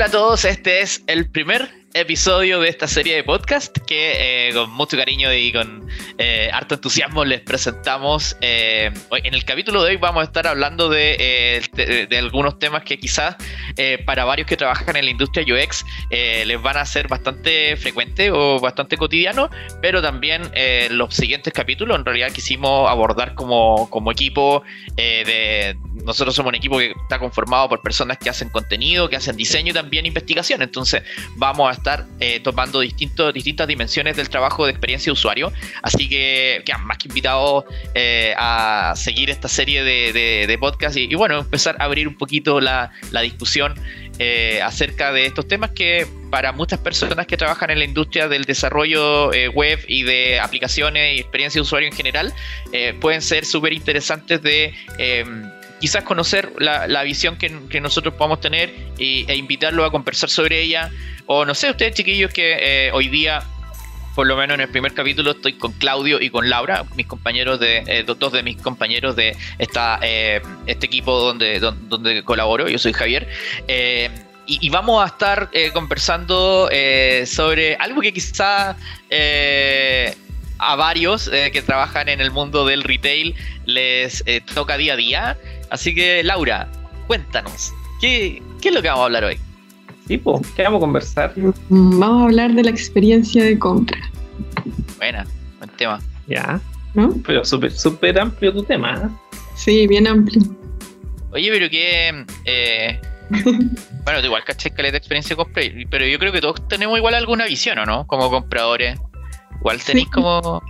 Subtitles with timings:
[0.00, 4.54] Hola a todos, este es el primer episodio de esta serie de podcast que eh,
[4.54, 8.34] con mucho cariño y con eh, harto entusiasmo les presentamos.
[8.40, 12.98] Eh, en el capítulo de hoy vamos a estar hablando de, de, algunos temas que
[12.98, 13.36] quizás
[14.04, 18.60] para varios que trabajan en la industria UX les van a ser bastante frecuentes o
[18.60, 19.48] bastante cotidiano,
[19.80, 20.42] pero también
[20.90, 24.62] los siguientes capítulos en realidad quisimos abordar como, como equipo
[24.96, 25.76] de...
[26.04, 29.70] Nosotros somos un equipo que está conformado por personas que hacen contenido, que hacen diseño
[29.70, 30.62] y también investigación.
[30.62, 31.02] Entonces
[31.36, 35.52] vamos a estar eh, tomando distintos, distintas dimensiones del trabajo de experiencia de usuario.
[35.82, 40.58] Así que más que invitados eh, a seguir esta serie de, de,
[40.94, 42.90] y, bueno, empezar abrir un poquito la,
[43.22, 43.74] discusión
[44.18, 48.44] eh, acerca de estos temas que para muchas personas que trabajan en la industria del
[48.44, 52.32] desarrollo web y de aplicaciones y experiencia de usuario en general
[53.00, 54.74] pueden ser súper interesantes de
[55.80, 60.90] quizás conocer la, visión que, nosotros podamos tener e invitarlo a conversar sobre ella.
[61.26, 63.42] O no sé, ustedes chiquillos que eh, hoy día,
[64.14, 67.60] por lo menos en el primer capítulo, estoy con Claudio y con Laura, mis compañeros
[67.60, 72.78] de, eh, dos de mis compañeros de esta, eh, este equipo donde, donde, colaboro, yo
[72.78, 73.28] soy Javier.
[74.46, 76.68] Y, vamos a estar conversando
[77.24, 78.76] sobre algo que quizá
[80.58, 83.36] a varios que trabajan en el mundo del retail
[83.66, 85.38] les toca día a día,
[85.70, 86.68] Así que, Laura,
[87.06, 89.38] cuéntanos, ¿qué, es lo que vamos a hablar hoy?
[90.10, 91.32] Sí, pues, ¿qué vamos a conversar?
[91.68, 93.96] Vamos a hablar de la experiencia de compra.
[94.96, 95.24] Buena,
[95.58, 96.00] buen tema.
[96.26, 96.60] Ya.
[96.94, 97.14] ¿No?
[97.24, 98.94] Pero súper súper amplio tu tema.
[99.04, 99.36] ¿eh?
[99.54, 100.42] Sí, bien amplio.
[101.30, 102.24] Oye, pero que...
[102.44, 103.00] Eh,
[104.04, 107.14] bueno, igual caché que de experiencia de compra, pero yo creo que todos tenemos igual
[107.14, 108.04] alguna visión, ¿o no?
[108.08, 108.98] Como compradores.
[109.60, 110.60] Igual tenéis como...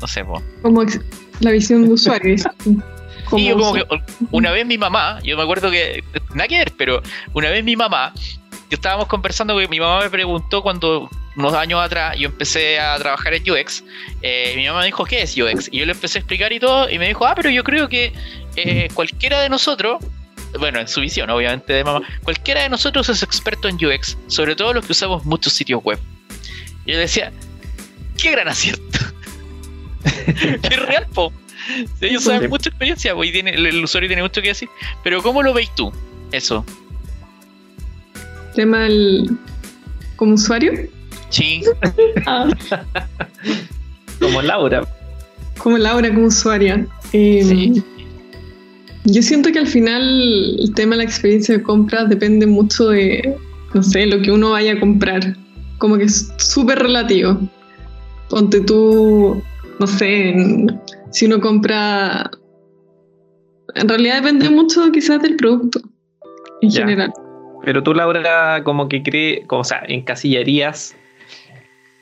[0.00, 0.42] No sé, pues.
[0.62, 0.82] Como
[1.40, 2.38] la visión de usuario.
[2.38, 2.78] Sí,
[3.48, 3.84] yo como que
[4.30, 6.02] una vez mi mamá, yo me acuerdo que,
[6.32, 7.02] nada que ver, pero
[7.34, 8.14] una vez mi mamá,
[8.70, 12.96] yo estábamos conversando que mi mamá me preguntó cuando unos años atrás yo empecé a
[12.98, 13.84] trabajar en UX,
[14.22, 15.68] eh, mi mamá me dijo, ¿qué es UX?
[15.70, 17.88] Y yo le empecé a explicar y todo, y me dijo, ah, pero yo creo
[17.88, 18.12] que
[18.56, 20.02] eh, cualquiera de nosotros,
[20.58, 24.56] bueno, en su visión obviamente de mamá, cualquiera de nosotros es experto en UX, sobre
[24.56, 25.98] todo los que usamos muchos sitios web.
[26.86, 27.32] Y yo decía,
[28.16, 28.98] qué gran acierto.
[30.62, 31.32] qué real, po
[32.00, 34.68] ellos saben mucha experiencia, tiene, el, usuario tiene mucho que decir.
[35.02, 35.92] Pero ¿cómo lo veis tú?
[36.32, 36.64] Eso.
[38.56, 39.30] ¿Tema del...
[40.16, 40.72] como usuario?
[41.28, 41.62] Sí.
[42.26, 42.48] Ah.
[44.18, 44.82] como Laura.
[45.58, 46.86] Como Laura, como usuaria.
[47.12, 47.74] Em,
[49.04, 50.02] yo siento que al final
[50.58, 53.36] el tema de la experiencia de compra depende mucho de,
[53.74, 55.36] no sé, lo que uno vaya a comprar.
[55.78, 57.38] Como que es súper relativo.
[58.30, 59.40] Ponte tú,
[59.78, 60.34] no sé,
[61.12, 62.30] si uno compra...
[63.74, 65.80] En realidad depende mucho quizás del producto
[66.62, 67.12] en general.
[67.66, 70.96] Pero tú, Laura, como que cree, o sea, encasillarías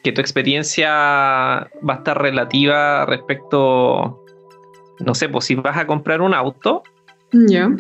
[0.03, 4.23] que tu experiencia va a estar relativa respecto,
[5.01, 6.83] no sé, pues si vas a comprar un auto.
[7.33, 7.71] Ya.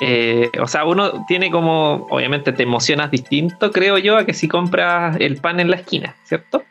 [0.00, 4.48] Eh, o sea, uno tiene como, obviamente te emocionas distinto, creo yo, a que si
[4.48, 6.62] compras el pan en la esquina, ¿cierto?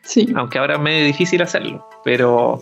[0.00, 0.32] Sí.
[0.34, 2.58] Aunque ahora es medio difícil hacerlo, pero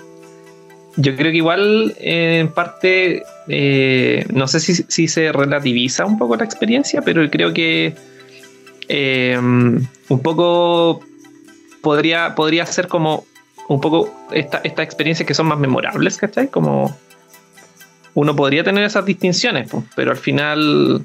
[0.97, 6.37] yo creo que igual eh, en parte, eh, no sé si, se relativiza un poco
[6.37, 7.95] la experiencia, pero creo que
[8.89, 11.01] eh, un poco
[11.83, 12.35] podría,
[12.67, 13.25] ser como
[13.69, 16.49] un poco estas esta experiencias que son más memorables, ¿cachai?
[16.49, 16.97] Como
[18.15, 21.05] uno podría tener esas distinciones, pero al final,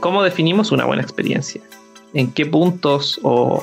[0.00, 1.60] ¿cómo definimos una buena experiencia?
[2.14, 3.62] ¿En qué puntos o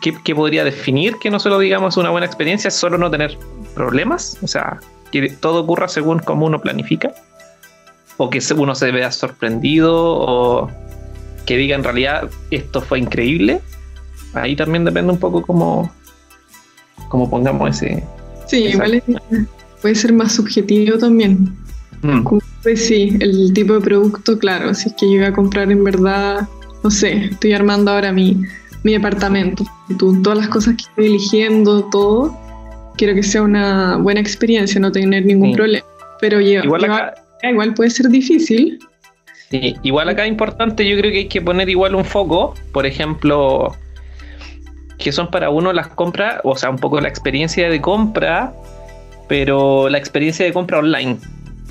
[0.00, 2.70] qué, podría definir que no solo digamos una buena experiencia?
[2.70, 3.36] solo no tener
[3.74, 4.80] problemas, o sea,
[5.12, 7.12] que todo ocurra según como uno planifica,
[8.16, 10.70] o que uno se vea sorprendido, o
[11.44, 13.60] que diga en realidad esto fue increíble.
[14.34, 15.90] Ahí también depende un poco cómo,
[17.08, 18.04] cómo pongamos ese.
[18.46, 19.02] Sí, igual
[19.80, 21.56] puede ser más subjetivo también.
[22.02, 22.26] Mm.
[22.62, 25.84] Pues sí, el tipo de producto, claro, si es que yo voy a comprar en
[25.84, 26.48] verdad,
[26.82, 28.42] no sé, estoy armando ahora mi,
[28.82, 29.64] mi departamento,
[29.98, 32.36] todas las cosas que estoy eligiendo, todo,
[32.96, 35.84] quiero que sea una buena experiencia, no tener ningún problema.
[36.20, 38.78] Pero igual, acá, igual puede ser difícil.
[39.50, 42.84] Sí, igual acá es importante, yo creo que hay que poner igual un foco, por
[42.84, 43.76] ejemplo,
[44.98, 48.52] que son para uno las compras, o sea, un poco la experiencia de compra,
[49.28, 51.18] pero la experiencia de compra online,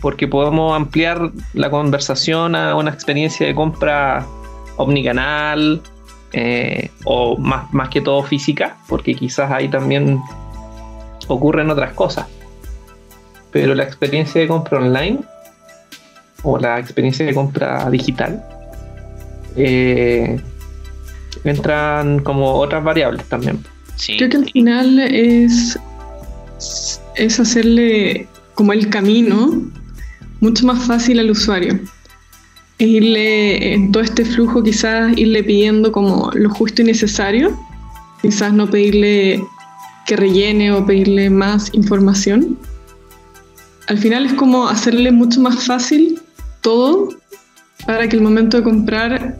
[0.01, 4.25] porque podemos ampliar la conversación a una experiencia de compra
[4.77, 5.81] omnicanal
[6.31, 10.21] eh, o más, más que todo física, porque quizás ahí también
[11.27, 12.27] ocurren otras cosas.
[13.51, 15.19] Pero la experiencia de compra online
[16.43, 18.43] o la experiencia de compra digital
[19.55, 20.39] eh,
[21.43, 23.63] entran como otras variables también.
[24.17, 25.79] Creo que al final es,
[27.15, 29.61] es hacerle como el camino
[30.41, 31.79] mucho más fácil al usuario.
[32.77, 37.57] Es irle en todo este flujo quizás irle pidiendo como lo justo y necesario,
[38.21, 39.41] quizás no pedirle
[40.05, 42.57] que rellene o pedirle más información.
[43.87, 46.19] Al final es como hacerle mucho más fácil
[46.61, 47.09] todo
[47.85, 49.37] para que el momento de comprar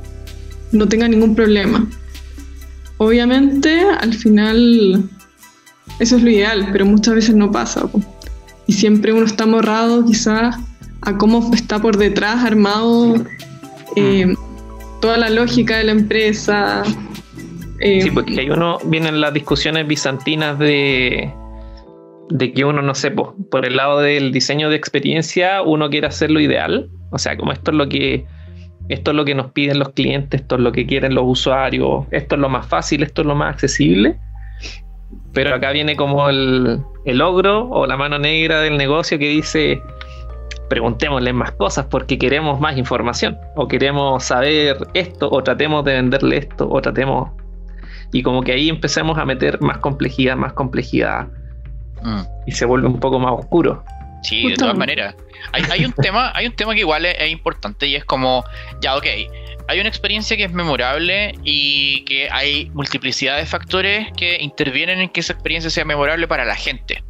[0.71, 1.87] no tenga ningún problema.
[2.97, 5.09] Obviamente, al final,
[5.99, 7.89] eso es lo ideal, pero muchas veces no pasa.
[8.67, 10.55] Y siempre uno está morrado quizás
[11.01, 13.15] a cómo está por detrás armado
[13.95, 14.33] eh,
[15.01, 16.83] toda la lógica de la empresa.
[17.79, 21.33] Eh, sí, porque hay uno, vienen las discusiones bizantinas de,
[22.29, 26.39] de que uno, no sé, por el lado del diseño de experiencia, uno quiere hacerlo
[26.39, 26.89] ideal.
[27.11, 28.25] O sea, como esto es lo que
[28.87, 32.05] esto es lo que nos piden los clientes, esto es lo que quieren los usuarios,
[32.11, 34.17] esto es lo más fácil, esto es lo más accesible.
[35.33, 39.81] Pero acá viene como el, el ogro o la mano negra del negocio que dice,
[40.69, 46.37] preguntémosle más cosas porque queremos más información o queremos saber esto o tratemos de venderle
[46.37, 47.31] esto o tratemos
[48.15, 51.27] y como que ahí empezamos a meter más complejidad, más complejidad
[52.01, 52.21] mm.
[52.47, 53.83] y se vuelve un poco más oscuro.
[54.23, 55.15] Sí, de todas maneras.
[55.51, 58.45] Hay, un tema, hay un tema que igual es, importante y es como,
[58.79, 59.05] ya, ok,
[59.67, 65.09] hay una experiencia que es memorable y que hay multiplicidad de factores que intervienen en
[65.09, 67.03] que esa experiencia sea memorable para la gente.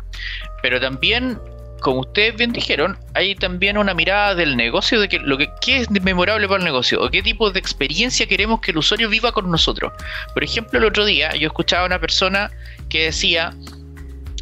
[0.63, 1.38] Pero también,
[1.86, 5.78] como ustedes bien dijeron, hay también una mirada del negocio de que lo que qué
[5.78, 9.32] es memorable para el negocio o qué tipo de experiencia queremos que el usuario viva
[9.32, 9.94] con nosotros.
[10.34, 12.50] Por ejemplo, el otro día yo escuchaba a una persona
[12.90, 13.54] que decía,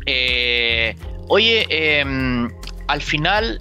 [0.05, 0.95] eh,
[1.27, 2.49] oye, em,
[2.87, 3.59] al final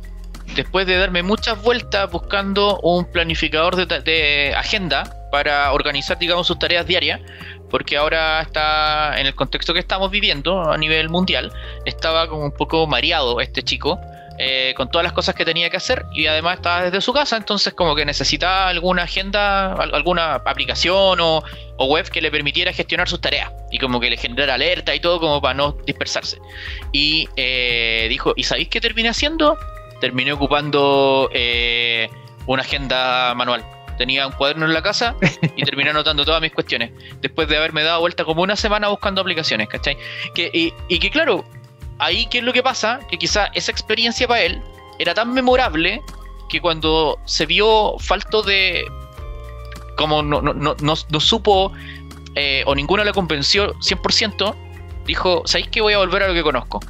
[0.54, 6.86] después de darme muchas vueltas buscando un planificador de, agenda para organizar, digamos, sus tareas
[6.86, 7.20] diarias,
[7.70, 11.52] porque ahora está en el contexto que estamos viviendo a nivel mundial,
[11.84, 13.98] estaba como un poco mareado este chico.
[14.38, 17.36] Eh, con todas las cosas que tenía que hacer y además estaba desde su casa,
[17.36, 21.42] entonces como que necesitaba alguna agenda, alguna aplicación o,
[21.78, 25.20] web que le permitiera gestionar sus tareas y como que le generara alerta y todo
[25.20, 26.38] como para no dispersarse.
[26.92, 29.58] Y eh, dijo, ¿y sabéis qué terminé haciendo?
[30.02, 32.10] terminé ocupando eh,
[32.46, 33.64] una agenda manual.
[33.98, 35.14] Tenía un cuaderno en la casa
[35.56, 36.90] y terminé anotando todas mis cuestiones.
[37.20, 39.96] Después de haberme dado vuelta como una semana buscando aplicaciones, ¿cachai?
[40.34, 41.44] Que, y, que claro,
[42.04, 44.62] ahí qué es lo que pasa, que quizá esa experiencia para él
[44.98, 46.02] era tan memorable
[46.48, 48.84] que cuando se vio falto de...
[49.96, 51.72] como no, no, no, no supo
[52.34, 54.54] eh, o ninguna le convenció 100%,
[55.06, 56.80] dijo, ¿sabéis que voy a volver a lo que conozco?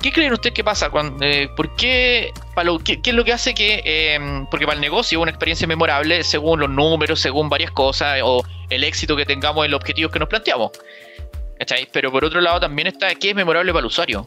[0.00, 0.90] ¿Qué creen ustedes que pasa?
[0.90, 4.80] Cuando, eh, ¿Por qué, para qué, es lo que hace que, em, porque para el
[4.80, 9.64] negocio una experiencia memorable según los números, según varias cosas, o el éxito que tengamos
[9.64, 10.70] en los objetivos que nos planteamos?
[11.58, 11.88] ¿Cachai?
[11.92, 14.26] Pero por otro lado también está qué es memorable para el usuario.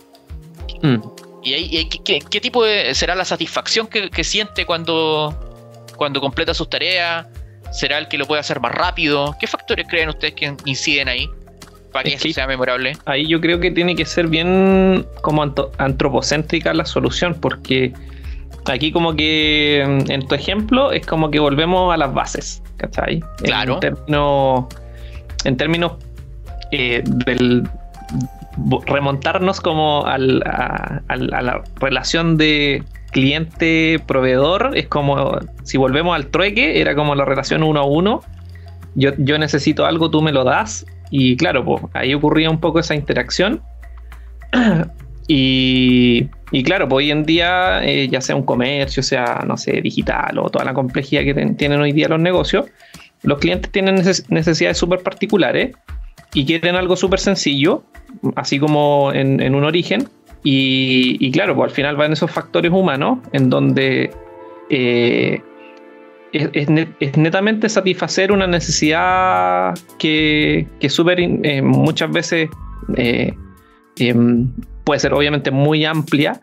[0.81, 0.97] Mm.
[1.43, 5.35] ¿Y, ahí, qué, tipo de, será la satisfacción que, siente cuando,
[5.95, 7.25] cuando completa sus tareas?
[7.71, 9.35] ¿Será el que lo puede hacer más rápido?
[9.39, 11.27] ¿Qué factores creen ustedes que inciden ahí?
[11.91, 12.93] para que, eso sea memorable.
[13.05, 15.43] Ahí yo creo que tiene que ser bien como
[15.77, 17.93] antropocéntrica la solución, porque
[18.65, 23.21] aquí como que mm, en tu ejemplo es como que volvemos a las bases, ¿cachai?
[23.43, 23.75] Claro.
[23.75, 24.65] En términos,
[25.43, 25.91] en términos
[26.71, 27.67] eh, del
[28.85, 36.95] remontarnos como al, a, la relación de cliente-proveedor, es como si volvemos al trueque, era
[36.95, 38.21] como la relación uno a uno.
[38.95, 42.79] Yo, yo necesito algo, tú me lo das, y claro, pues ahí ocurría un poco
[42.79, 43.61] esa interacción.
[45.27, 46.29] y,
[46.63, 50.49] claro, pues hoy en día, eh, ya sea un comercio, sea, no sé, digital o
[50.49, 52.65] toda la complejidad que tienen hoy día los negocios,
[53.23, 53.95] los clientes tienen
[54.29, 55.75] necesidades súper particulares
[56.33, 57.83] y quieren algo súper sencillo,
[58.35, 60.07] así como en, un origen.
[60.43, 64.11] Y, claro, pues al final van esos factores humanos en donde
[64.69, 65.41] eh,
[66.31, 72.49] es, netamente satisfacer una necesidad que, que super, eh, muchas veces
[72.95, 73.33] eh,
[73.97, 74.51] em,
[74.83, 76.41] puede ser obviamente muy amplia,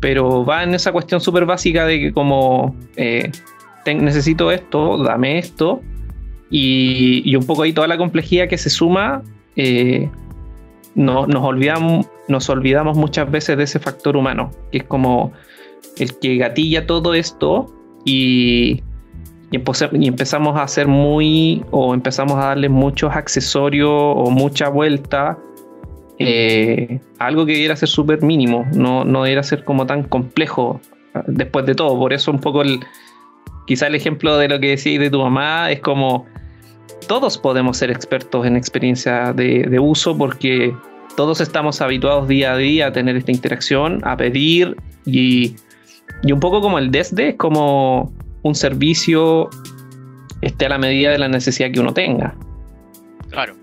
[0.00, 3.30] pero va en esa cuestión súper básica de que como eh,
[3.86, 5.82] necesito esto, dame esto,
[6.50, 9.22] y, un poco ahí toda la complejidad que se suma,
[10.94, 15.32] no, nos, olvidamos, nos olvidamos muchas veces de ese factor humano, que es como
[15.98, 17.66] el que gatilla todo esto
[18.04, 18.82] y,
[19.50, 25.38] y, empezamos a hacer muy o empezamos a darle muchos accesorios o mucha vuelta
[26.18, 30.80] eh, algo que debiera ser súper mínimo, no, no debiera ser como tan complejo
[31.26, 31.98] después de todo.
[31.98, 32.80] Por eso un poco el,
[33.66, 36.26] quizá el ejemplo de lo que decís de tu mamá es como
[37.06, 40.74] todos podemos ser expertos en experiencia de, uso porque
[41.16, 45.56] todos estamos habituados día a día a tener esta interacción, a pedir y,
[46.22, 49.50] y un poco como el desde, es como un servicio
[50.42, 52.34] esté a la medida de la necesidad que uno tenga.
[53.30, 53.54] Claro.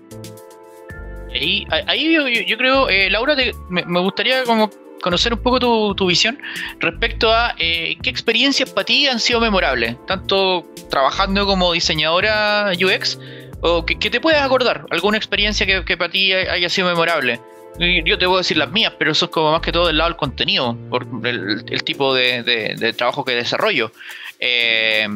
[1.32, 2.14] Ahí, ahí
[2.46, 3.34] yo, creo, eh, Laura,
[3.68, 4.70] me, gustaría como
[5.04, 6.38] conocer un poco tu, visión
[6.80, 13.18] respecto a eh, qué experiencias para ti han sido memorables, tanto trabajando como diseñadora UX,
[13.60, 17.38] o que, te puedas acordar, alguna experiencia que, para ti haya sido memorable.
[17.78, 19.98] Yo te voy a decir las mías, pero eso es como más que todo del
[19.98, 23.92] lado del contenido, por el, tipo de, trabajo que desarrollo.
[24.40, 25.06] Eh,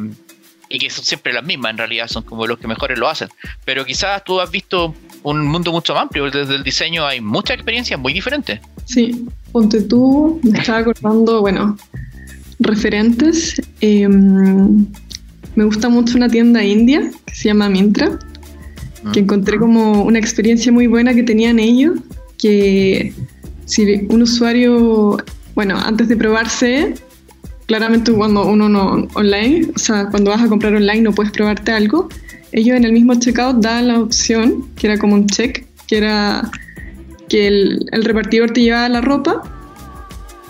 [0.69, 3.29] y que son siempre las mismas, en realidad son como los que mejores lo hacen.
[3.65, 4.93] Pero quizás tú has visto
[5.23, 8.59] un mundo mucho más amplio, desde el diseño hay muchas experiencias muy diferentes.
[8.89, 11.77] Sí, ponte tú, me estaba acordando, bueno,
[12.59, 13.61] referentes.
[13.81, 14.87] Em,
[15.55, 18.17] me gusta mucho una tienda india que se llama Mintra,
[19.13, 19.23] que mm.
[19.25, 21.99] encontré como una experiencia muy buena que tenían ellos,
[22.39, 23.13] que
[23.65, 25.17] si un usuario,
[25.53, 26.95] bueno, antes de probarse,
[27.67, 31.71] claramente cuando uno no online, o sea, cuando vas a comprar online no puedes probarte
[31.71, 32.09] algo,
[32.53, 36.49] ellos en el mismo checkout dan la opción, que era como un check, que era
[37.29, 39.41] que el, repartidor te llevaba la ropa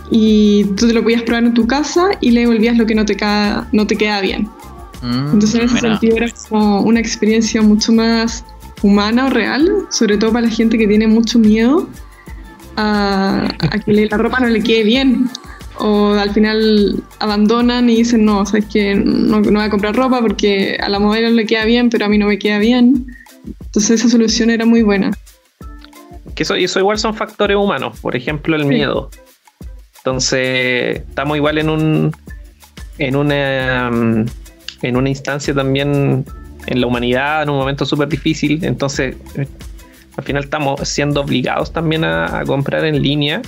[0.10, 3.06] y tú te lo podías probar en tu casa y le devolvías lo que no
[3.06, 4.50] te, queda, no te queda bien.
[5.02, 8.44] Mm, Entonces en ese sentido era como una experiencia mucho más
[8.82, 11.88] humana o real, sobre todo para la gente que tiene mucho miedo
[12.76, 15.30] a, a que la ropa no le quede bien
[15.80, 20.20] o al final abandonan y dicen, no, sabes que no, no, voy a comprar ropa
[20.22, 23.08] porque a la modelo le queda bien, pero a mí no me queda bien.
[23.66, 25.12] Entonces esa solución era muy buena.
[26.40, 29.10] Que eso, eso igual son factores humanos, por ejemplo el miedo.
[29.98, 32.16] Entonces estamos igual en un
[32.98, 34.26] en una mm,
[34.84, 36.24] en una instancia también
[36.68, 38.64] en la humanidad en un momento súper difícil.
[38.64, 39.48] Entonces eh,
[40.16, 43.42] al final estamos siendo obligados también a comprar en línea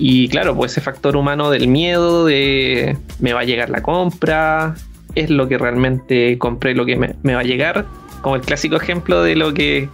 [0.00, 4.76] y claro, pues ese factor humano del miedo, de me va a llegar la compra,
[5.16, 7.84] es lo que realmente compré, lo que me, va a llegar.
[8.22, 9.88] Como el clásico ejemplo de lo que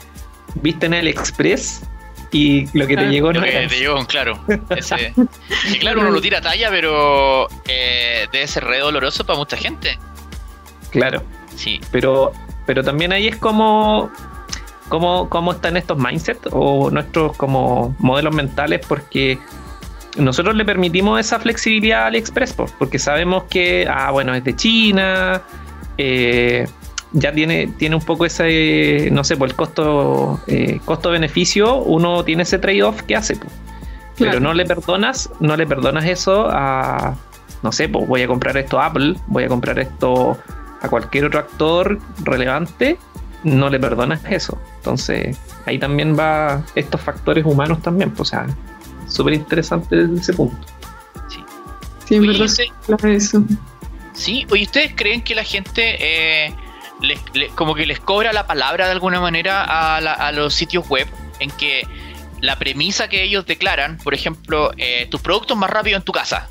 [0.54, 1.82] viste en el Express
[2.32, 4.38] y lo que te llegó no te llegó, claro.
[5.73, 9.56] y claro, uno lo tira a talla, pero eh, debe ser re doloroso para mucha
[9.56, 9.99] gente.
[10.90, 11.23] Claro.
[11.54, 11.80] Sí.
[11.92, 12.32] Pero,
[12.66, 14.11] pero también ahí es como
[14.88, 19.38] cómo, cómo están estos mindsets o nuestros como modelos mentales, porque
[20.16, 25.42] nosotros le permitimos esa flexibilidad a AliExpress porque sabemos que, ah, bueno, es de China,
[25.99, 26.66] eh,
[27.14, 32.42] ya tiene, tiene un poco ese, no sé, por el costo, eh, costo-beneficio, uno tiene
[32.42, 33.38] ese trade-off que hace.
[34.18, 37.16] Pero no le perdonas, no le perdonas eso a,
[37.62, 40.37] no sé, pues voy a comprar esto a Apple, voy a comprar esto
[40.80, 42.99] a cualquier otro actor relevante,
[43.44, 44.61] no le perdonas eso.
[44.76, 48.47] Entonces, ahí también va estos factores humanos también, pues, o sea,
[49.09, 50.66] súper interesante desde ese punto.
[51.28, 51.44] Sí,
[52.06, 53.44] sí en verdad eso.
[54.12, 55.97] Sí, oye, ¿ustedes creen que la gente
[56.47, 56.54] eh,
[57.54, 61.06] como que les cobra la palabra de alguna manera a, los sitios web
[61.40, 61.87] en que
[62.40, 66.49] la premisa que ellos declaran, por ejemplo, eh, tus productos más rápido en tu casa,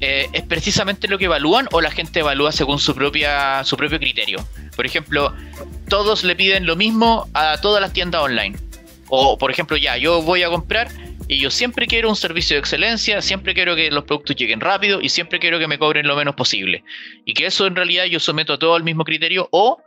[0.00, 3.98] eh, es precisamente lo que evalúan o la gente evalúa según su propia su propio
[3.98, 4.46] criterio.
[4.74, 5.34] Por ejemplo,
[5.88, 8.56] todos le piden lo mismo a todas las tiendas online.
[9.08, 10.88] O, por ejemplo, ya, yo voy a comprar
[11.28, 15.00] y yo siempre quiero un servicio de excelencia, siempre quiero que los productos lleguen rápido
[15.00, 16.84] y siempre quiero que me cobren lo menos posible.
[17.24, 19.82] Y que eso en realidad yo someto a todo al mismo criterio o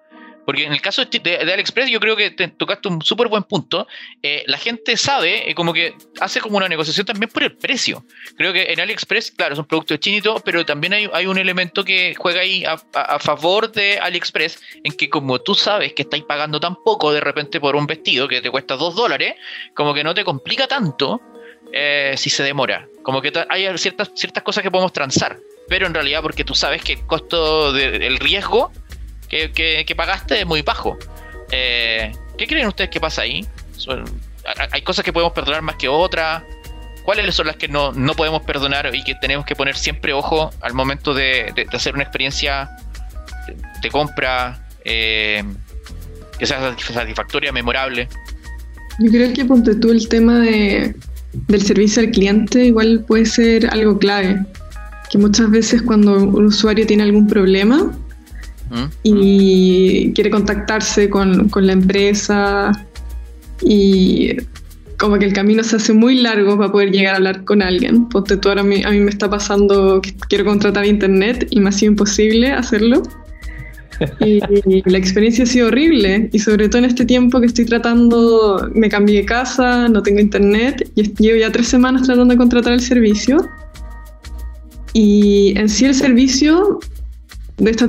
[0.49, 3.87] porque en el caso de, AliExpress, yo creo que te tocaste un súper buen punto.
[4.23, 8.03] Eh, la gente sabe, eh, como que hace como una negociación también por el precio.
[8.35, 12.15] Creo que en AliExpress, claro, son productos chinitos, pero también hay, hay un elemento que
[12.17, 16.77] juega ahí a, favor de AliExpress, en que como tú sabes que estáis pagando tan
[16.83, 19.35] poco de repente por un vestido que te cuesta dos dólares,
[19.75, 21.21] como que no te complica tanto
[21.71, 22.87] eh, si se demora.
[23.03, 26.81] Como que hay ciertas, ciertas cosas que podemos transar, pero en realidad porque tú sabes
[26.81, 28.71] que el costo del riesgo
[29.29, 30.97] que, pagaste es muy bajo.
[31.51, 33.45] Eh, ¿Qué creen ustedes que pasa ahí?
[34.71, 36.43] ¿Hay cosas que podemos perdonar más que otras?
[37.03, 40.73] ¿Cuáles son las que no, podemos perdonar y que tenemos que poner siempre ojo al
[40.73, 42.69] momento de, hacer una experiencia
[43.81, 45.43] de, compra eh,
[46.37, 48.07] que sea satisfactoria, memorable?
[48.99, 50.93] Yo creo que ponte tú el tema de,
[51.33, 54.45] del servicio al cliente igual puede ser algo clave.
[55.09, 57.91] Que muchas veces cuando un usuario tiene algún problema,
[59.03, 62.71] y quiere contactarse con, la empresa
[63.61, 64.37] y
[64.97, 68.07] como que el camino se hace muy largo para poder llegar a hablar con alguien.
[68.09, 71.59] Ponte tú ahora a mí, a mí me está pasando que quiero contratar internet y
[71.59, 73.03] me ha sido imposible hacerlo.
[74.19, 74.39] Y,
[74.85, 78.89] la experiencia ha sido horrible y sobre todo en este tiempo que estoy tratando, me
[78.89, 82.81] cambié de casa, no tengo internet y llevo ya tres semanas tratando de contratar el
[82.81, 83.45] servicio.
[84.93, 86.79] Y en sí el servicio
[87.59, 87.87] de esta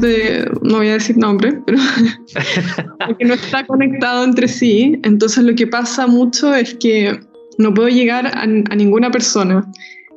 [0.63, 1.79] no voy a decir nombre, pero
[3.19, 4.99] que no está conectado entre sí.
[5.05, 7.21] Entonces lo que pasa mucho es que
[7.59, 9.71] no puedo llegar a, ninguna persona.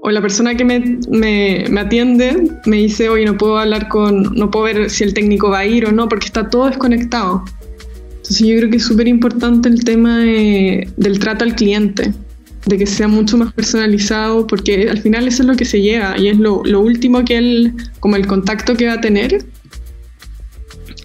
[0.05, 4.35] O la persona que me, me, me, atiende me dice, oye, no puedo hablar con,
[4.35, 7.45] no puedo ver si el técnico va a ir o no, porque está todo desconectado.
[8.17, 12.13] Entonces yo creo que es súper importante el tema del trato al cliente
[12.65, 16.17] de que sea mucho más personalizado, porque al final eso es lo que se llega
[16.17, 19.45] y es lo, lo último que él, como el contacto que va a tener,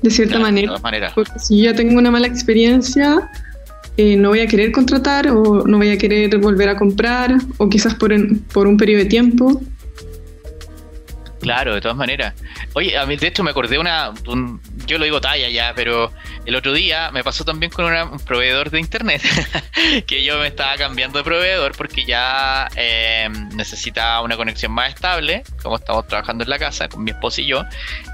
[0.02, 0.74] de cierta manera.
[1.14, 3.30] Porque si yo ya tengo una mala experiencia,
[3.98, 7.68] eh, no voy a querer contratar o no voy a querer volver a comprar, o
[7.68, 8.12] quizás por,
[8.52, 9.60] por un periodo de tiempo.
[11.40, 12.34] Claro, de todas maneras.
[12.74, 14.12] Oye, a mí de hecho me acordé una,
[14.88, 16.10] yo lo digo talla ya, pero
[16.46, 19.22] el otro día me pasó también con un proveedor de internet,
[20.06, 25.44] que yo me estaba cambiando de proveedor porque ya eh, necesitaba una conexión más estable,
[25.62, 27.64] como estamos trabajando en la casa con mi esposo y yo,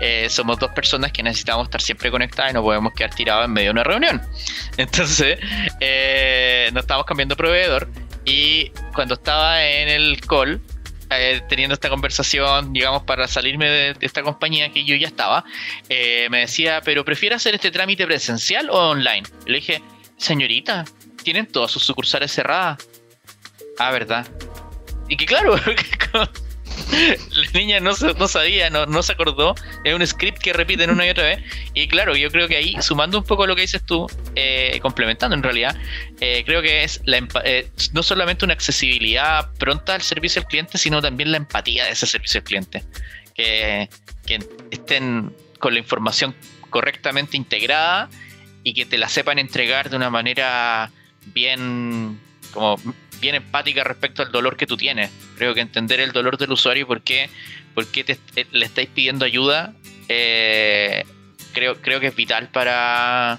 [0.01, 3.53] eh, somos dos personas que necesitamos estar siempre conectadas y no podemos quedar tirados en
[3.53, 4.21] medio de una reunión.
[4.77, 5.39] Entonces,
[5.81, 7.89] eh, nos estábamos cambiando de proveedor
[8.25, 10.61] y cuando estaba en el call,
[11.11, 15.45] eh, teniendo esta conversación, digamos, para salirme de, esta compañía que yo ya estaba,
[15.89, 19.23] eh, me decía, pero ¿prefiere hacer este trámite presencial o online?
[19.47, 19.83] le dije,
[20.17, 20.85] señorita,
[21.23, 22.87] tienen todas sus sucursales cerradas.
[23.79, 24.27] Ah, ¿verdad?
[25.09, 25.57] Y que claro,
[27.31, 29.55] la niña no, no sabía, no, se acordó.
[29.85, 31.43] Es un script que repiten una y otra vez.
[31.75, 35.37] Y claro, yo creo que ahí, sumando un poco lo que dices tú, eh, complementando
[35.37, 35.77] en realidad,
[36.21, 40.79] eh, creo que es la, eh, no solamente una accesibilidad pronta al servicio al cliente,
[40.79, 42.85] sino también la empatía de ese servicio al cliente.
[43.35, 43.89] Que,
[44.27, 44.39] que
[44.71, 46.35] estén con la información
[46.71, 48.09] correctamente integrada
[48.63, 50.91] y que te la sepan entregar de una manera
[51.27, 52.21] bien
[52.53, 52.77] como
[53.25, 55.11] bien empática respecto al dolor que tú tienes.
[55.37, 57.31] Creo que entender el dolor del usuario y por qué,
[58.07, 59.73] eh, le estáis pidiendo ayuda,
[60.09, 61.05] eh,
[61.53, 63.39] creo, creo que es vital para,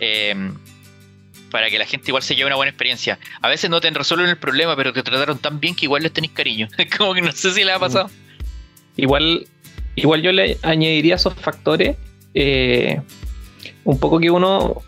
[0.00, 0.34] eh,
[1.52, 3.18] para que la gente igual se lleve una buena experiencia.
[3.40, 6.12] A veces no te resuelven el problema, pero te trataron tan bien que igual les
[6.12, 6.68] tenéis cariño.
[6.98, 8.10] Como que no sé si le ha pasado.
[8.96, 9.46] Igual,
[9.94, 11.96] igual yo le añadiría esos factores.
[13.84, 14.82] un poco que uno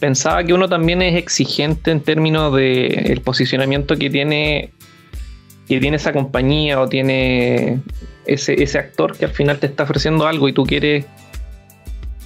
[0.00, 4.70] pensaba que uno también es exigente en términos de el posicionamiento que tiene
[5.68, 7.80] que tiene esa compañía o tiene
[8.24, 11.06] ese, ese actor que al final te está ofreciendo algo y tú quieres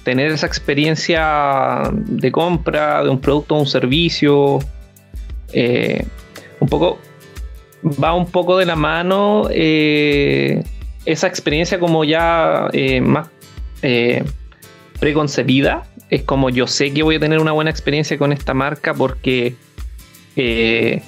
[0.03, 4.59] tener esa experiencia de compra de un producto o un servicio
[5.53, 6.05] eh,
[6.59, 6.99] un poco
[7.83, 10.63] va un poco de la mano eh,
[11.05, 13.29] esa experiencia como ya eh, más
[14.99, 18.93] preconcebida es como yo sé que voy a tener una buena experiencia con esta marca
[18.93, 19.55] porque
[20.35, 21.01] eh,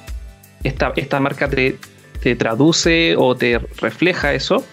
[0.63, 1.77] esta, esta, marca te,
[2.35, 4.63] traduce o te refleja eso.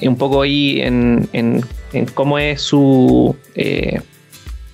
[0.00, 1.28] Un poco ahí en,
[2.14, 4.00] cómo es su, eh,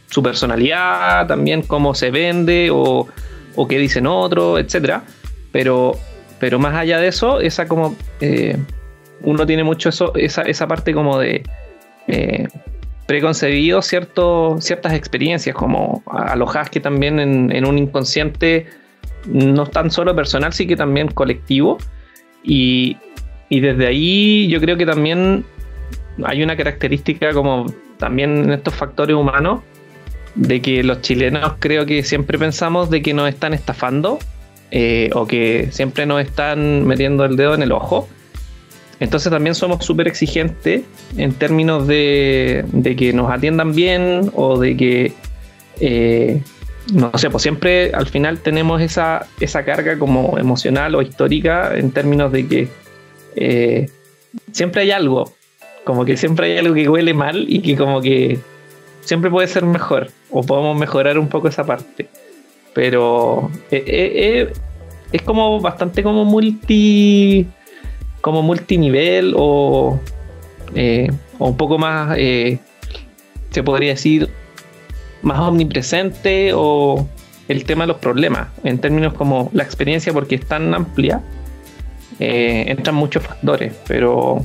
[0.09, 3.09] su personalidad, también cómo se vende o,
[3.57, 5.01] o qué dicen otros, etc.
[5.51, 5.99] Pero,
[6.39, 8.57] pero más allá de eso, esa como eh,
[9.23, 11.43] uno tiene mucho eso, esa, esa parte como de
[13.07, 18.67] preconcebido cierto, ciertas experiencias, como alojadas que también en, un inconsciente
[19.27, 21.79] no tan solo personal, sí que también colectivo.
[22.43, 22.97] Y,
[23.51, 25.45] desde ahí yo creo que también
[26.25, 27.67] hay una característica como
[27.99, 29.61] también en estos factores humanos,
[30.35, 34.19] de que los chilenos creo que siempre pensamos de que nos están estafando
[34.71, 38.09] eh, o que siempre nos están metiendo el dedo en el ojo.
[39.03, 40.83] Entonces también somos súper exigentes
[41.17, 42.65] en términos de,
[42.97, 45.13] que nos atiendan bien o de que,
[45.81, 46.41] eh,
[46.93, 51.91] no sé, pues siempre al final tenemos esa, esa carga como emocional o histórica en
[51.91, 52.69] términos de que
[53.35, 53.91] eh,
[54.53, 55.33] siempre hay algo,
[55.83, 58.39] como que siempre hay algo que huele mal y que como que
[59.01, 62.07] siempre puede ser mejor o podemos mejorar un poco esa parte.
[62.73, 64.53] Pero eh,
[65.11, 67.49] es como bastante como multi
[68.23, 70.01] como multinivel o,
[70.75, 72.59] eh, o un poco más, eh,
[73.51, 74.31] se podría decir,
[75.21, 77.07] más omnipresente o
[77.49, 81.21] el tema de los problemas, en términos como la experiencia, porque es tan amplia,
[82.21, 84.45] eh, entran muchos factores, pero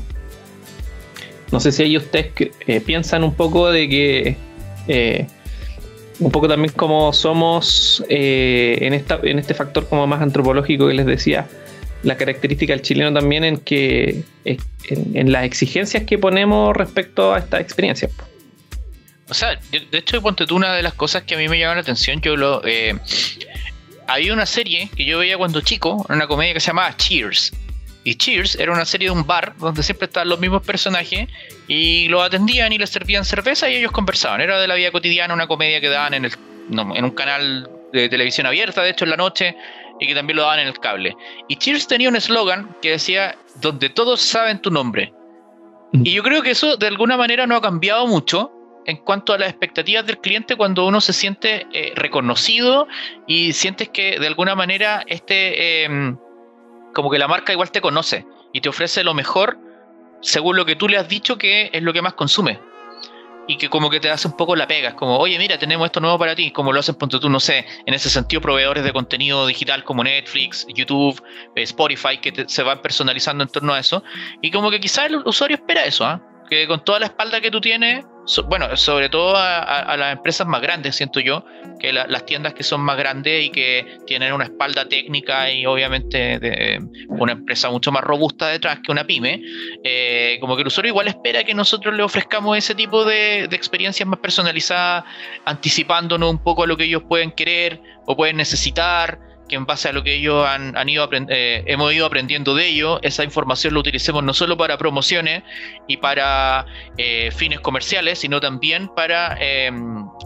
[1.51, 2.31] no sé si ahí ustedes
[2.83, 4.37] piensan un poco de que
[6.19, 11.05] un poco también como somos en, esta, en este factor como más antropológico que les
[11.05, 11.47] decía,
[12.03, 17.59] la característica del chileno también en que en, las exigencias que ponemos respecto a esta
[17.59, 18.09] experiencia.
[19.29, 21.75] O sea, de hecho, ponte tú una de las cosas que a mí me llama
[21.75, 22.61] la atención, yo lo...
[22.65, 22.95] Eh,
[24.07, 27.51] había una serie que yo veía cuando chico, una comedia que se llamaba Cheers.
[28.05, 31.27] Y Cheers era una serie de un bar donde siempre estaban los mismos personajes
[31.67, 34.39] y los atendían y les servían cerveza y ellos conversaban.
[34.39, 36.31] Era de la vida cotidiana, una comedia que daban en, el,
[36.71, 39.57] en un canal de televisión abierta, de hecho en la noche,
[39.99, 41.15] y que también lo daban en el cable.
[41.47, 45.13] Y Cheers tenía un eslogan que decía, donde todos saben tu nombre.
[45.93, 46.01] Mm.
[46.05, 48.51] Y yo creo que eso de alguna manera no ha cambiado mucho
[48.85, 52.87] en cuanto a las expectativas del cliente cuando uno se siente eh, reconocido
[53.27, 55.83] y sientes que de alguna manera este...
[55.83, 56.17] Em,
[56.93, 59.59] como que la marca igual te conoce y te ofrece lo mejor
[60.21, 62.59] según lo que tú le has dicho que es lo que más consume.
[63.47, 65.85] Y que como que te hace un poco la pega, es como, oye, mira, tenemos
[65.85, 68.83] esto nuevo para ti, como lo hacen, punto tú, no sé, en ese sentido, proveedores
[68.83, 71.21] de contenido digital como Netflix, YouTube,
[71.55, 74.03] eh, Spotify, que se van personalizando en torno a eso.
[74.41, 76.21] Y como que quizás el usuario espera eso, ¿ah?
[76.49, 78.05] que con toda la espalda que tú tienes,
[78.47, 81.45] bueno, sobre todo a, las empresas más grandes, siento yo,
[81.79, 86.39] que las tiendas que son más grandes y que tienen una espalda técnica y obviamente
[86.39, 89.41] de, una empresa mucho más robusta detrás que una pyme,
[89.83, 93.55] eh, como que el usuario igual espera que nosotros le ofrezcamos ese tipo de, de
[93.55, 95.05] experiencias más personalizadas,
[95.45, 99.89] anticipándonos un poco a lo que ellos pueden querer o pueden necesitar que en base
[99.89, 103.79] a lo que ellos han, ido eh, hemos ido aprendiendo de ellos, esa información la
[103.79, 105.43] utilicemos no solo para promociones
[105.87, 106.65] y para
[106.97, 109.71] eh, fines comerciales, sino también para eh,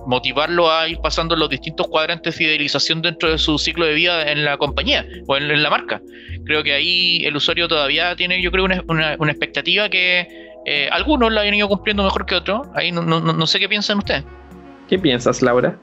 [0.06, 4.32] motivarlo a ir pasando los distintos cuadrantes de fidelización dentro de su ciclo de vida
[4.32, 6.02] en la compañía o en, la marca.
[6.46, 10.28] Creo que ahí el usuario todavía tiene, yo creo, una, expectativa que
[10.92, 12.68] algunos la han ido cumpliendo mejor que otros.
[12.74, 14.24] Ahí no, no sé qué piensan ustedes.
[14.88, 15.80] ¿Qué piensas, Laura?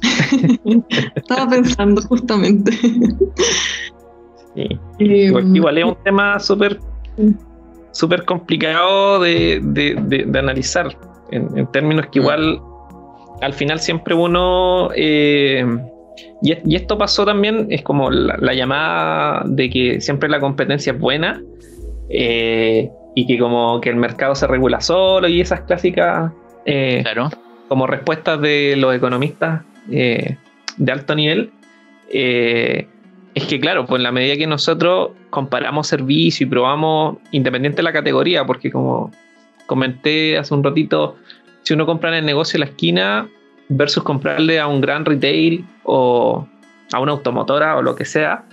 [1.14, 2.72] Estaba pensando justamente.
[4.56, 6.80] Eh, igual, es un tema súper
[7.92, 10.96] súper complicado de, analizar,
[11.30, 12.22] en, términos que mm.
[12.22, 12.60] igual
[13.42, 14.90] al final siempre uno...
[14.94, 15.64] Eh,
[16.42, 21.42] y, esto pasó también, es como la, llamada de que siempre la competencia es buena
[22.08, 26.32] eh, y que como que el mercado se regula solo y esas clásicas
[27.68, 30.36] como respuestas de los economistas eh,
[30.76, 31.50] de alto nivel,
[32.10, 32.88] eh,
[33.34, 37.82] es que claro, pues en la medida que nosotros comparamos servicio y probamos, independiente de
[37.84, 39.12] la categoría, porque como
[39.66, 41.16] comenté hace un ratito,
[41.62, 43.28] si uno compra en el negocio de la esquina
[43.68, 46.46] versus comprarle a un gran retail o
[46.92, 48.44] a una automotora o lo que sea,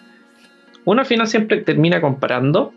[0.85, 2.71] uno al final siempre termina comparando.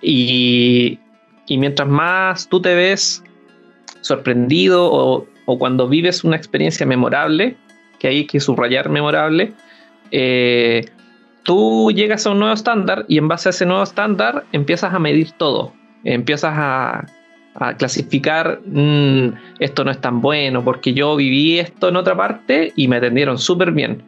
[0.00, 1.00] Y,
[1.46, 3.24] y mientras más tú te ves
[4.00, 7.56] sorprendido o o cuando vives una experiencia memorable,
[7.98, 9.54] que hay que subrayar memorable,
[10.10, 10.84] eh,
[11.42, 14.98] tú llegas a un nuevo estándar y en base a ese nuevo estándar empiezas a
[14.98, 15.72] medir todo,
[16.04, 17.06] empiezas a,
[17.76, 22.86] clasificar, mm, esto no es tan bueno, porque yo viví esto en otra parte y
[22.86, 24.02] me atendieron súper bien.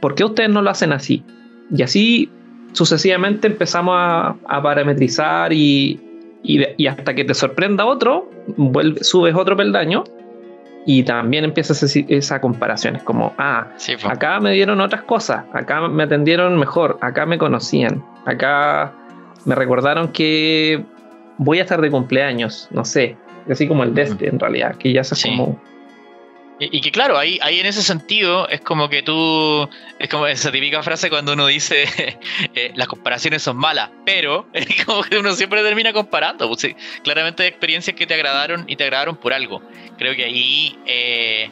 [0.00, 1.22] ¿Por qué ustedes no lo hacen así?
[1.76, 2.30] Y así
[2.72, 6.00] sucesivamente empezamos a, parametrizar y,
[6.42, 10.04] y, hasta que te sorprenda otro, vuelve, subes otro peldaño
[10.86, 12.96] y también empiezas esa comparación.
[12.96, 13.68] Es como, ah,
[14.08, 18.92] acá me dieron otras cosas, acá me atendieron mejor, acá me conocían, acá
[19.44, 20.84] me recordaron que
[21.38, 23.16] voy a estar de cumpleaños, no sé,
[23.50, 25.60] así como el de este en realidad, que ya se como
[26.60, 29.68] y, que claro, ahí, ahí en ese sentido es como que tú,
[29.98, 31.84] es como esa típica frase cuando uno dice
[32.54, 36.48] eh, las comparaciones son malas, pero es como que uno siempre termina comparando.
[36.48, 39.62] Pues, claramente hay experiencias que te agradaron y te agradaron por algo.
[39.98, 41.50] Creo que ahí eh,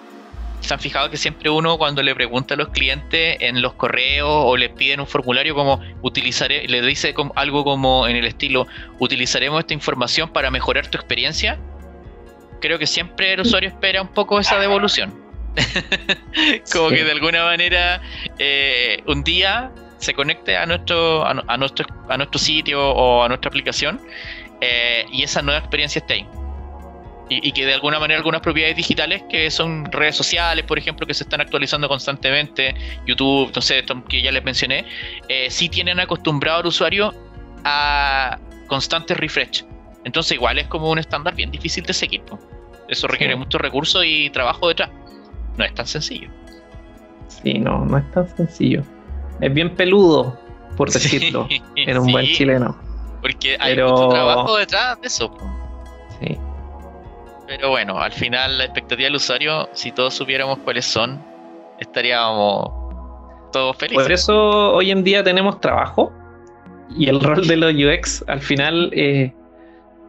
[0.60, 4.28] se han fijado que siempre uno cuando le pregunta a los clientes en los correos
[4.28, 8.66] o le piden un formulario como utilizaré, le dice algo como en el estilo
[8.98, 11.58] utilizaremos esta información para mejorar tu experiencia
[12.60, 15.14] creo que siempre el usuario espera un poco esa devolución.
[16.72, 18.00] Como que de alguna manera
[18.38, 23.48] eh, un día se conecte a nuestro, a, nuestro, a nuestro sitio o a nuestra
[23.48, 24.00] aplicación
[24.60, 26.26] eh, y esa nueva experiencia esté ahí.
[27.28, 31.12] Y, que de alguna manera algunas propiedades digitales que son redes sociales, por ejemplo, que
[31.12, 32.72] se están actualizando constantemente,
[33.04, 34.84] YouTube, no sé, que ya les mencioné,
[35.28, 37.12] eh, sí tienen acostumbrado al usuario
[37.64, 38.38] a
[38.68, 39.64] constantes refresh.
[40.06, 42.22] Entonces igual es como un estándar bien difícil de seguir.
[42.88, 44.88] Eso requiere mucho recurso y trabajo detrás.
[45.58, 46.30] No es tan sencillo.
[47.26, 48.84] Sí, no, no es tan sencillo.
[49.40, 50.38] Es bien peludo,
[50.76, 52.78] por decirlo, en un buen chileno.
[53.20, 55.36] Porque hay mucho trabajo detrás de eso.
[56.20, 56.38] Sí.
[57.48, 61.20] Pero bueno, al final la expectativa del usuario, si todos supiéramos cuáles son,
[61.80, 62.70] estaríamos
[63.50, 64.04] todos felices.
[64.04, 66.12] Por eso hoy en día tenemos trabajo
[66.96, 69.34] y el rol de los UX al final eh,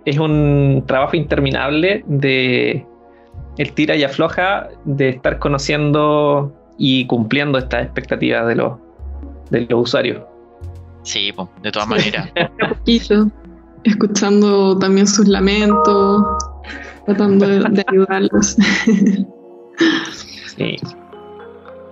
[0.08, 2.86] es un trabajo interminable de
[3.58, 8.78] el tira y afloja de estar conociendo y cumpliendo estas expectativas de los,
[9.50, 10.24] de los usuarios.
[11.04, 12.32] Sí, de todas maneras.
[13.84, 16.24] escuchando también sus lamentos,
[17.06, 18.56] tratando de, ayudarlos.
[20.56, 20.78] sí.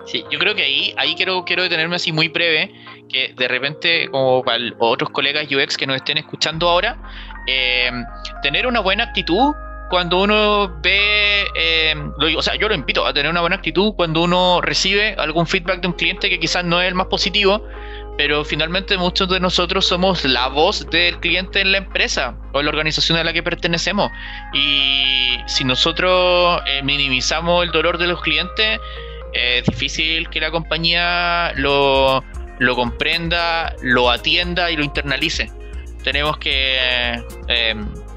[0.06, 2.71] Sí, yo creo que ahí, ahí quiero, quiero detenerme así muy breve,
[3.10, 6.97] que de repente, como para otros colegas UX que nos estén escuchando ahora,
[7.47, 7.91] eh,
[8.41, 9.53] tener una buena actitud
[9.89, 11.95] cuando uno ve, eh,
[12.36, 15.81] o sea, yo lo invito a tener una buena actitud cuando uno recibe algún feedback
[15.81, 17.63] de un cliente que quizás no es el más positivo,
[18.17, 22.65] pero finalmente muchos de nosotros somos la voz del cliente en la empresa o en
[22.65, 24.12] la organización a la que pertenecemos.
[24.53, 28.79] Y si nosotros eh, minimizamos el dolor de los clientes,
[29.34, 32.23] es difícil que la compañía lo,
[32.60, 35.51] lo comprenda, lo atienda y lo internalice.
[36.06, 37.76] Tenemos que eh,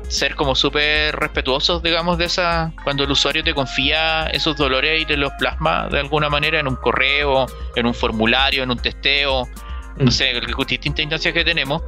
[0.09, 5.07] ser como súper respetuosos, digamos, de esa, cuando el usuario te confía esos dolores y
[5.07, 7.47] te los plasma de alguna manera en un correo,
[7.77, 9.49] en un formulario, en un testeo,
[9.97, 10.11] no mm.
[10.11, 11.83] sé, distintas instancias que tenemos,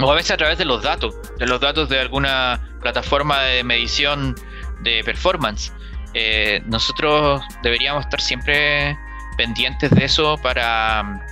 [0.00, 3.62] o a veces a través de los datos, de los datos de alguna plataforma de
[3.62, 4.34] medición
[4.80, 5.72] de performance.
[6.14, 8.98] Eh, nosotros deberíamos estar siempre
[9.36, 11.22] pendientes de eso para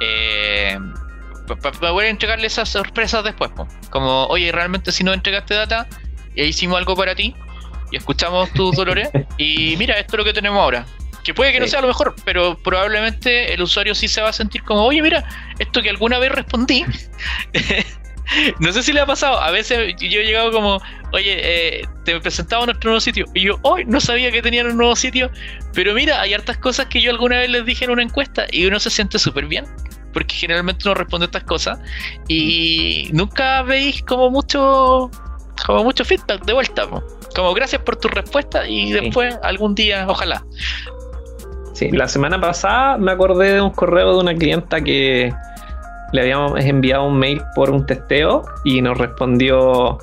[0.00, 0.78] eh,
[1.46, 3.50] para poder entregarle esas sorpresas después.
[3.90, 5.88] Como, oye, realmente si no entregaste data,
[6.36, 7.34] e hicimos algo para ti
[7.90, 10.86] y escuchamos tus dolores y mira, esto es lo que tenemos ahora.
[11.24, 14.32] Que puede que no sea lo mejor, pero probablemente el usuario sí se va a
[14.32, 15.24] sentir como, oye, mira,
[15.58, 16.84] esto que alguna vez respondí.
[18.60, 19.40] no sé si le ha pasado.
[19.40, 20.80] A veces yo he llegado como,
[21.12, 23.24] oye, eh, te presentaba nuestro nuevo sitio.
[23.34, 25.28] Y yo, hoy no sabía que tenían un nuevo sitio.
[25.74, 28.64] Pero mira, hay hartas cosas que yo alguna vez les dije en una encuesta y
[28.66, 29.66] uno se siente súper bien
[30.16, 31.78] porque generalmente no responde estas cosas
[32.26, 35.10] y nunca veis como mucho
[35.66, 36.88] como mucho feedback de vuelta
[37.34, 40.42] como gracias por tu respuesta y después algún día ojalá.
[41.74, 45.34] Sí la semana pasada me acordé de un correo de una clienta que
[46.14, 49.98] le habíamos enviado un mail por un testeo y nos respondió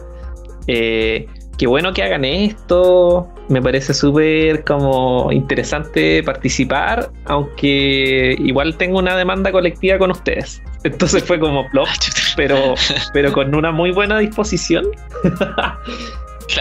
[0.67, 1.25] eh,
[1.57, 9.17] qué bueno que hagan esto me parece súper como interesante participar, aunque igual tengo una
[9.17, 10.61] demanda colectiva con ustedes.
[10.83, 11.87] Entonces fue como plop,
[12.35, 12.75] pero,
[13.13, 14.85] pero con una muy buena disposición.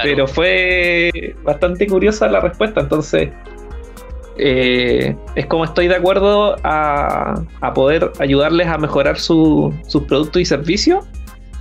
[0.02, 3.30] Pero fue bastante curiosa la respuesta, entonces
[4.38, 7.42] eh, es como estoy de acuerdo a,
[7.74, 9.74] poder ayudarles a mejorar sus
[10.08, 11.04] productos y servicios,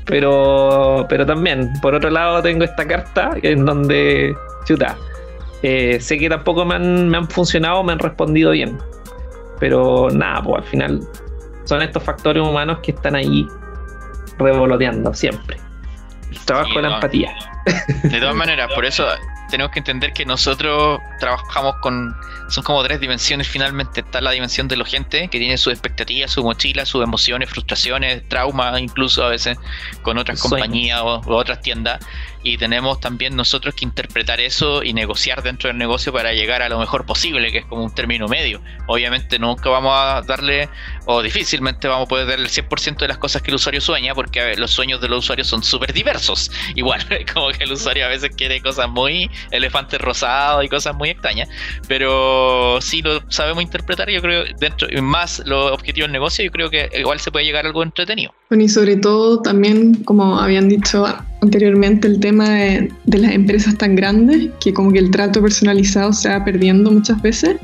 [0.06, 4.98] pero, pero también, por otro lado, tengo esta carta en donde, chuta,
[5.64, 8.78] eh, sé que tampoco me han, funcionado, me han respondido bien.
[9.60, 11.02] Pero nada, pues al final
[11.66, 13.48] son estos factores humanos que están ahí
[14.40, 15.58] revoloteando siempre.
[16.32, 17.36] El trabajo de la empatía.
[18.04, 19.06] De todas maneras, por eso
[19.52, 22.16] tenemos que entender que nosotros trabajamos con.
[22.50, 24.00] Son como tres dimensiones finalmente.
[24.00, 28.28] Está la dimensión de la gente que tiene sus expectativas, su mochila, sus emociones, frustraciones,
[28.30, 29.58] traumas, incluso a veces
[30.02, 32.04] con otras compañías o, otras tiendas
[32.44, 36.70] y tenemos también nosotros que interpretar eso y negociar dentro del negocio para llegar a
[36.70, 38.62] lo mejor posible, que es como un término medio.
[38.88, 40.70] Obviamente nunca vamos a darle,
[41.06, 44.16] o difícilmente vamos a poder darle el 100% de las cosas que el usuario sueña,
[44.16, 46.52] porque los sueños de los usuarios son súper diversos.
[46.76, 51.10] Igual, como que el usuario a veces quiere cosas muy elefantes rosados y cosas muy
[51.10, 51.50] extrañas,
[51.88, 56.70] pero si lo sabemos interpretar, yo creo, dentro más los objetivos del negocio, yo creo
[56.70, 58.34] que igual se puede llegar a algo entretenido.
[58.50, 61.06] Bueno, y sobre todo también, como habían dicho
[61.42, 66.30] anteriormente, el tema de, las empresas tan grandes, que como que el trato personalizado se
[66.30, 67.58] va perdiendo muchas veces.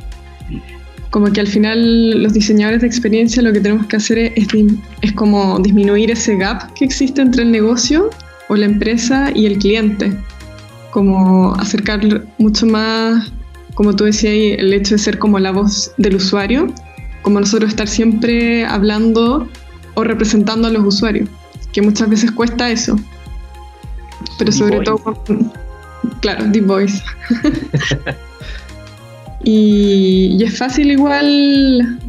[1.11, 4.47] Como que al final los diseñadores de experiencia lo que tenemos que hacer es,
[5.01, 8.09] es como disminuir ese gap que existe entre el negocio
[8.49, 10.11] o la empresa y el cliente.
[10.91, 12.01] Como acercar
[12.39, 13.31] mucho más,
[13.75, 16.73] como tú decías, el hecho de ser como la voz del usuario,
[17.21, 19.47] como nosotros estar siempre hablando
[19.93, 21.29] o representando a los usuarios,
[21.71, 22.97] que muchas veces cuesta eso.
[24.37, 24.99] Pero sobre todo
[26.21, 27.03] Claro, Deep Voice.
[29.43, 31.99] y, es fácil igual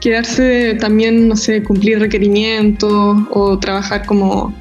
[0.00, 4.52] quedarse también, no sé, cumplir requerimientos o trabajar como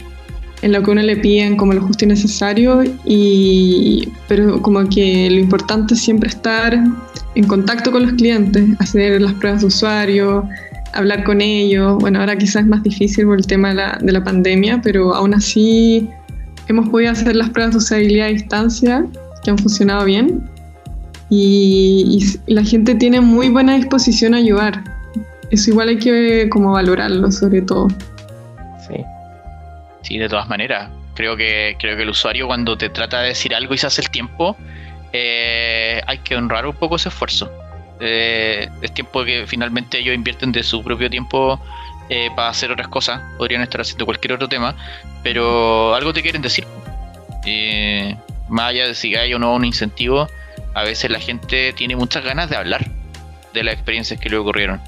[0.62, 5.28] en lo que uno le piden como lo justo y necesario, y, pero como que
[5.32, 6.80] lo importante es siempre estar
[7.34, 10.48] en contacto con los clientes, hacer las pruebas de usuario,
[10.94, 11.98] hablar con ellos.
[12.00, 15.16] Bueno, ahora quizás es más difícil por el tema de la, de la pandemia, pero
[15.16, 16.08] aún así
[16.72, 19.06] hemos podido hacer las pruebas de usabilidad a distancia
[19.44, 20.50] que han funcionado bien
[21.30, 24.84] y, la gente tiene muy buena disposición a ayudar.
[25.50, 27.88] Eso igual hay que como valorarlo sobre todo.
[28.88, 29.04] Sí.
[30.02, 30.90] Sí, de todas maneras.
[31.14, 34.02] Creo que, creo que el usuario cuando te trata de decir algo y se hace
[34.02, 34.58] el tiempo,
[35.14, 37.50] eh, hay que honrar un poco ese esfuerzo.
[38.00, 41.60] Eh, es tiempo que finalmente ellos invierten de su propio tiempo
[42.14, 43.22] eh, para hacer otras cosas.
[43.38, 44.76] Podrían estar haciendo cualquier otro tema,
[45.24, 46.68] pero algo te quieren decir.
[48.50, 50.28] más allá de si hay o no un incentivo,
[50.74, 52.86] a veces la gente tiene muchas ganas de hablar
[53.54, 54.82] de las experiencias que le ocurrieron.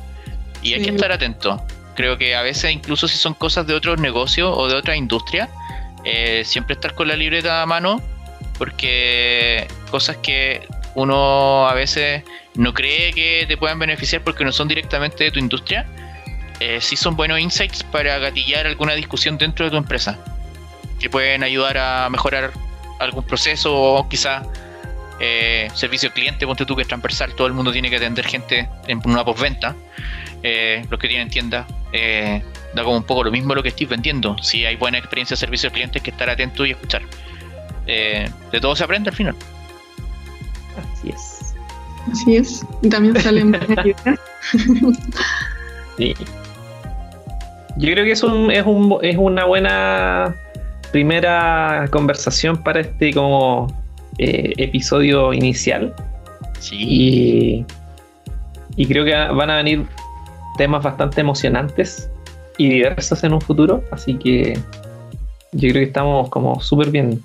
[0.61, 1.65] Y hay que estar atento.
[1.95, 5.47] Creo que a veces, incluso si son cosas de otros negocios o de otra industria,
[6.03, 8.01] eh, siempre estar con la libreta a mano,
[8.57, 12.23] porque cosas que uno a veces
[12.55, 15.87] no cree que te puedan beneficiar porque no son directamente de tu industria,
[16.59, 20.19] eh, sí son buenos insights para gatillar alguna discusión dentro de tu empresa,
[20.99, 22.51] que pueden ayudar a mejorar
[22.99, 24.45] algún proceso o quizás
[25.19, 28.25] eh, servicio al cliente, ponte tú que es transversal, todo el mundo tiene que atender
[28.25, 29.75] gente en una postventa.
[30.41, 33.85] Eh, los que tienen tienda, eh, da como un poco lo mismo lo que estoy
[33.85, 34.35] vendiendo.
[34.39, 37.03] Si hay buena experiencia de servicio al cliente, hay que estar atento y escuchar.
[37.85, 39.35] de todo se aprende al final.
[40.93, 41.55] Así es.
[42.11, 42.65] Así es.
[42.81, 43.57] Y también salen
[45.97, 46.13] Sí.
[47.77, 50.35] Yo creo que es, un, es, un, es una buena
[50.91, 53.67] primera conversación para este como
[54.19, 55.93] eh, episodio inicial.
[56.59, 57.65] Sí.
[58.77, 59.85] Y, creo que van a venir
[60.57, 62.09] temas bastante emocionantes
[62.57, 63.83] y diversos en un futuro.
[63.91, 64.53] Así que
[65.51, 67.21] yo creo que estamos como súper bien.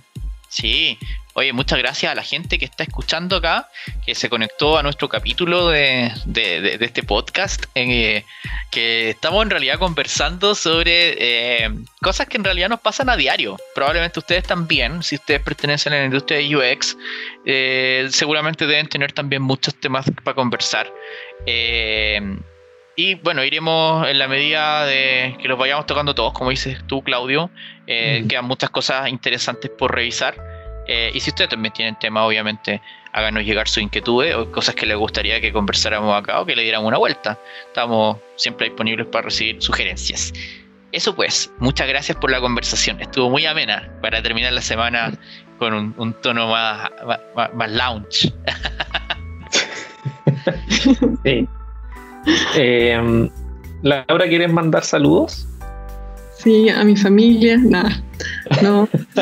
[0.49, 0.99] Sí,
[1.39, 3.69] Oye, muchas gracias a la gente que está escuchando acá,
[4.05, 6.11] que se conectó a nuestro capítulo de,
[6.81, 8.25] este podcast, en,
[8.73, 11.71] que estamos en realidad conversando sobre eh,
[12.03, 13.57] cosas que en realidad nos pasan a diario.
[13.73, 16.97] Probablemente ustedes también, si ustedes pertenecen a la industria de UX,
[17.47, 20.93] eh, seguramente deben tener también muchos temas para conversar.
[22.99, 26.79] Eh, y bueno, iremos en la medida de que los vayamos tocando todos, como dices
[26.87, 27.51] tú, Claudio.
[27.87, 30.35] Quedan muchas cosas interesantes por revisar.
[30.87, 32.81] Eh, y si ustedes también tienen temas, obviamente,
[33.13, 36.63] háganos llegar sus inquietudes o cosas que les gustaría que conversáramos acá o que le
[36.63, 37.39] diéramos una vuelta.
[37.67, 40.33] Estamos siempre disponibles para recibir sugerencias.
[40.91, 43.01] Eso pues, muchas gracias por la conversación.
[43.01, 45.13] Estuvo muy amena para terminar la semana
[45.59, 46.91] con un, tono más,
[47.55, 48.33] más, lounge.
[51.25, 51.47] sí.
[52.57, 53.29] Em,
[53.83, 55.47] Laura, ¿quieres mandar saludos?
[56.39, 58.03] Sí, a mi familia, nada.
[58.63, 58.89] No.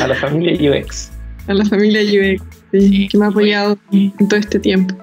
[0.00, 1.12] A la familia UX.
[1.48, 2.42] A la familia UX,
[2.72, 4.96] sí, que me ha apoyado en todo este tiempo.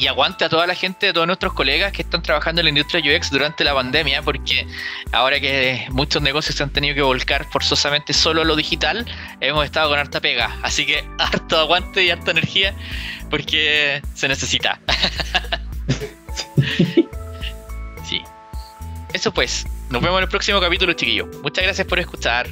[0.00, 2.70] Y aguante a toda la gente, a todos nuestros colegas que están trabajando en la
[2.70, 4.66] industria UX durante la pandemia, porque
[5.12, 9.04] ahora que muchos negocios se han tenido que volcar forzosamente solo a lo digital,
[9.42, 10.56] hemos estado con harta pega.
[10.62, 12.74] Así que harto aguante y harta energía,
[13.28, 14.80] porque se necesita.
[18.08, 18.22] sí.
[19.12, 21.28] Eso pues, nos vemos en el próximo capítulo, chiquillos.
[21.42, 22.48] Muchas gracias por escuchar.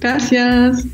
[0.00, 0.84] Gracias.